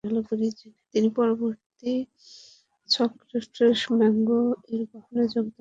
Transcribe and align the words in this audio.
তিনি 0.91 1.09
পরবর্তীতে 1.17 1.91
Christopher 3.21 3.97
Myngs 3.99 4.29
এর 4.69 4.81
বহরে 4.91 5.23
যোগদান 5.25 5.35
করেন। 5.35 5.47